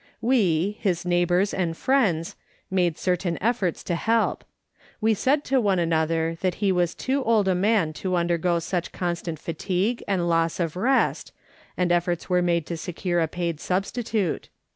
We, 0.19 0.79
his 0.81 1.05
neighbours 1.05 1.53
and 1.53 1.77
friends, 1.77 2.35
made 2.71 2.97
certain 2.97 3.37
ef 3.39 3.59
forts 3.59 3.83
to 3.83 3.93
help. 3.93 4.43
We 4.99 5.13
said 5.13 5.43
to 5.43 5.61
one 5.61 5.77
another 5.77 6.39
that 6.41 6.55
he 6.55 6.71
was 6.71 6.95
too 6.95 7.23
old 7.23 7.47
a 7.47 7.53
man 7.53 7.93
to 8.01 8.15
undergo 8.15 8.57
such 8.57 8.91
constant 8.93 9.37
fatigue 9.37 10.03
and 10.07 10.27
loss 10.27 10.59
of 10.59 10.75
rest, 10.75 11.31
and 11.77 11.91
efforts 11.91 12.27
were 12.31 12.41
made 12.41 12.65
to 12.65 12.77
secure 12.77 13.19
a 13.19 13.27
paid 13.27 13.59
substitute. 13.59 14.49